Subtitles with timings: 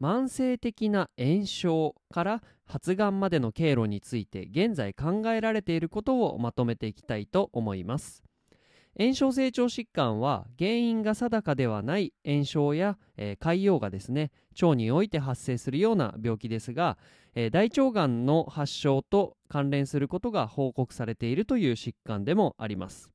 [0.00, 8.24] 慢性的な炎症から発がんまでの経路について現在考えられていることをまとめていきたいと思います。
[8.98, 16.98] 炎症性腸疾患は原因が定かではない炎症や、えー、潰瘍がですね腸において発生するような病気ですが、
[17.34, 23.10] えー、大腸がんの発症と関連することが報告されているという疾患でもあります、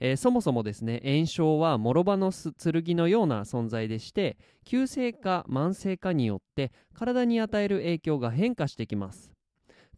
[0.00, 9.32] えー、そもそもですね炎症は諸刃の剣のような存在でして急性か慢性かによって体に与える影響が変化してきます。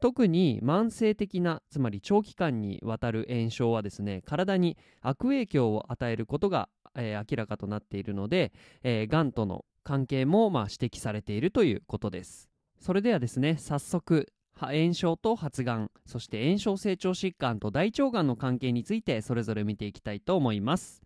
[0.00, 12.48] 特に慢性的なつまり長期間にわたる炎症はですね体に悪影響を与えることが、えー、明らかとなっているので、えー、がんとの関係も、まあ、指摘されているということです。
[12.78, 14.32] それではですね早速
[14.66, 21.02] 炎症と発がんそして炎症性腸疾患と大腸がんの関係についてそれぞれ見ていきたいと思います、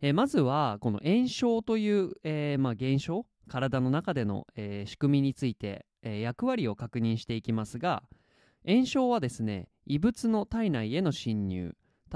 [0.00, 8.02] え、まずはこの炎症という、えー、まあ、現象体の中での、えー、仕組みについてえ、役割を確認していきますが
[8.66, 11.74] 炎症はですね異物の体内への侵入。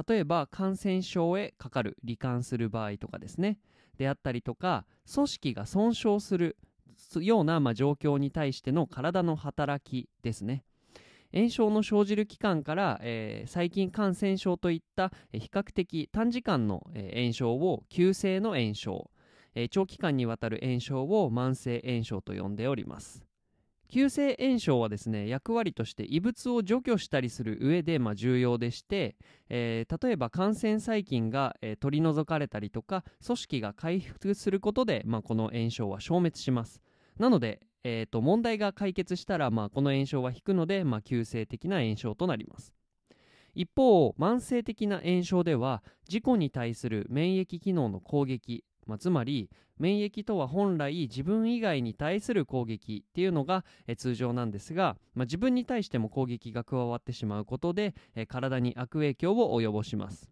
[0.09, 3.59] 例えば感染症へかかる罹患する場合とかですね。
[3.97, 6.59] であったりとか組織が損傷する
[7.23, 10.65] ような、まあ、状況に対しての体の働きですね。
[11.33, 19.11] 炎症の生じる期間から、えー、細菌感染症といった比較的短時間の、炎症を急性の炎症、
[19.55, 23.27] えー、長期間にわたる炎症を慢性炎症と呼んでおります。
[23.89, 29.17] 急性炎症はですね役割として異物を除去したりする上で、まあ、重要でして、
[29.49, 36.81] えー、例えば感染細菌が、えー、取り除かれたりとか組織が回復することで、まあ、この炎症は消滅します。
[37.19, 42.75] なので、えーと、問題が解決したら、まあ、この炎症は引くので、まあ、急性的な炎症となります
[43.55, 60.31] 一方慢性的な炎症では事故に対する免疫機能の攻撃まあ、つまり免疫とは本来自分以外に対する攻撃っていうのが、え通常なんですが、まあ、自分に対しても攻撃が加わってしまうことで、え体に悪影響を及ぼします。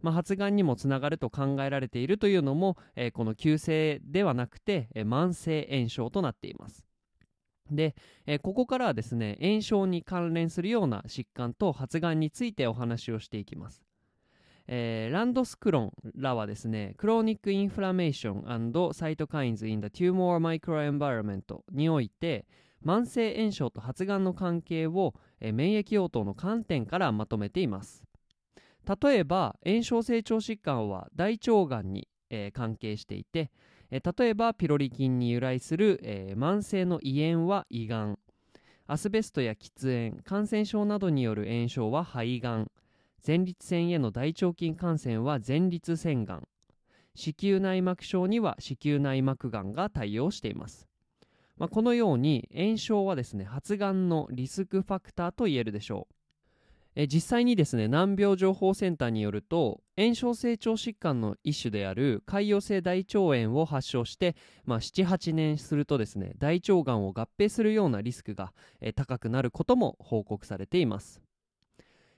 [0.00, 6.86] まあ、発がんにもつながると考えられているというのも、えこの急性ではなくて、え慢性炎症となっています。
[7.70, 7.94] で、
[8.26, 13.88] えここからはですね炎症に関連するような疾患と発がんについてお話をしていきます。
[14.70, 22.46] えー、ランドスクロンらはですね、 Chronic Inflammation Cytokines in the Tumor Microenvironment において、
[22.84, 28.07] 慢性炎症と発がんの関係を、えー、免疫応答の観点からまとめています。
[28.86, 33.50] 例えば、炎症性腸疾患は大腸がんに、えー、関係していて、
[33.90, 38.18] えー、例えばピロリ菌に由来する、えー、慢性の胃炎は胃がん、
[38.86, 42.70] アスベストや喫煙、感染症などによる炎症は肺がん、
[43.26, 46.48] 前立腺への大腸菌感染は前立腺がん
[47.14, 50.86] 子宮内膜症には子宮内膜がんが対応しています、
[51.56, 56.14] まあ、このように炎症はですね発がんのリスクファクターと言えるでしょう。
[56.94, 71.27] え実際にですね難病情報センターによると炎症性腸疾患の一種である潰瘍性大腸炎を発症して、まあ、78年するとですね大腸がんを合併するようなリスクが、え高くなることも報告されています。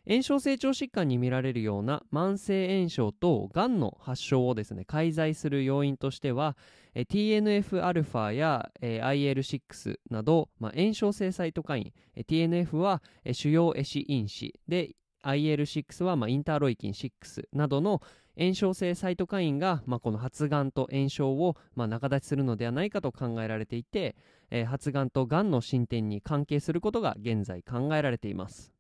[0.07, 6.57] 炎症性腸疾患に見られるような慢性炎症とがんの発症をですね介在する要因としては
[6.95, 13.03] TNF-α や IL6 など、まあ、炎症性サイトカイン TNF は
[13.33, 18.01] 主要エシ因子で IL6 はまあインターロイキン6などの
[18.39, 24.17] 炎症性サイトカインが、まあ、この発がんと炎症を、まあ、仲立ちするのではないかと考えられていて、
[24.51, 28.73] えー、発がんとがんの進展に関係することが現在考えられています。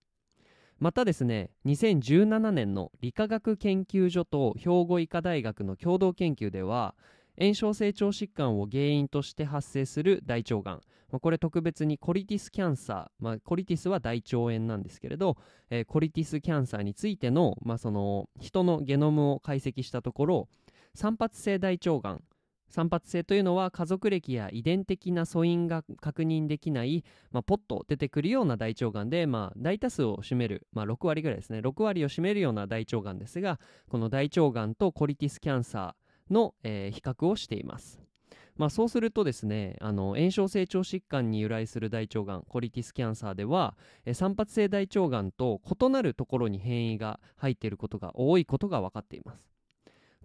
[0.80, 6.94] またですね2017年の理化学研究所と兵庫医科大学の共同研究では
[7.38, 10.74] 炎症性腸疾患を原因として発生する大腸がん、
[11.10, 15.36] まあ、これ特別にコリティスキャンサー、まあ、コリティスは大腸炎なんですけれど、
[15.68, 20.48] えー、コリティスキャンサーについての,、まあ、その人のゲノムを解析したところ
[20.94, 22.22] 散発性大腸がん
[22.70, 31.58] 散発性というのは家族歴や遺伝的な素因が確認できない、まあ、ポッと出てくるような大腸がんで、まあ、大多数を占める、まあ、6割ぐらいですね。
[31.58, 33.58] 6割を占めるような大腸がんですが
[33.88, 38.00] この大腸がんとコリティスキャンサーの、えー、比較をしています。
[38.56, 43.74] まあ、そうするとですねあの炎症性腸疾患に由来する大腸がんコリティスキャンサーでは
[44.04, 49.59] え散発性大腸がんと異なるところに変異が入っていることが多いことが分かっています。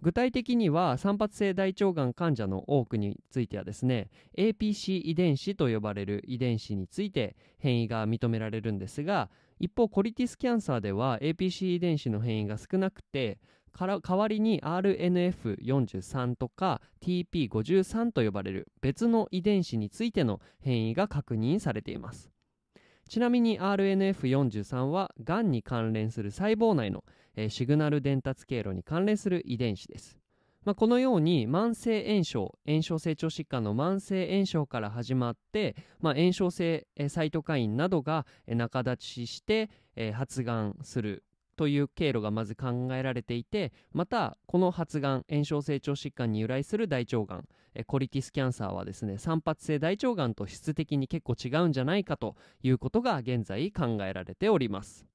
[0.06, 4.08] 具体的には散発性大腸がん患者の多くについてはですね
[4.38, 13.40] APC 遺伝子と呼ばれる遺伝子について変異が認められるんですが一方コリティスキャンサーでは APC 遺伝子の変異が少なくて
[13.76, 22.30] 代わりに RNF43 とか TP53 と呼ばれる別の遺伝子についての変異が確認されています。
[23.08, 27.04] ちなみに RNF43 はがんに関連する細胞内の、
[27.36, 30.18] えシグナル伝達経路に関連する遺伝子です、
[30.64, 41.24] まあ、このように慢性炎症炎症性腸疾患の慢性炎症から始まって、まあ、炎症性サイトカインなどが仲立ちして、え発がんする
[41.56, 47.48] という経路がまず考えられていてまたこの発がん炎症性腸疾患に由来する大腸がん
[47.86, 55.06] コリティスキャンサーはですね散発性大腸がんと質的に結構違うんじゃないかということが現在考えられております。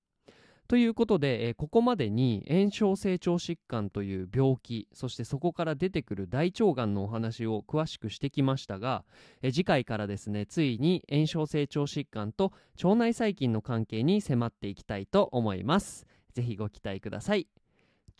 [0.72, 9.04] ということで、えここまでに炎症性腸疾患という病気そしてそこから出てくる大腸がんのお話を詳しくしてきましたが、
[9.42, 16.08] え次回からですねついに炎症性腸疾患と腸内細菌の関係に迫っていきたいと思います。
[16.32, 17.50] ぜひご期待ください。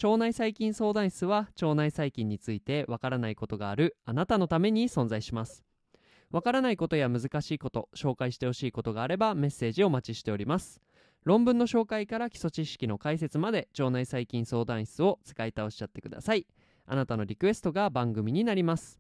[0.04, 5.64] 腸内細菌相談室は腸内細菌についてわからないことがあるあなたのために存在します。
[6.32, 10.82] わからないことや難しいこと、紹介してほしいことがあればメッセージをお待ちしております。
[11.24, 16.48] 論文の紹介から基礎知識の解説まで腸内細菌相談室を使い倒しちゃってください。
[16.88, 19.00] あなたのリクエストが番組になります。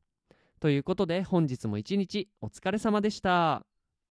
[0.59, 3.65] ということで本日も一日お疲れ様でした。